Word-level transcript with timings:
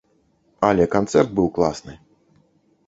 Але 0.69 0.87
канцэрт 0.95 1.29
быў 1.39 1.47
класны. 1.59 1.93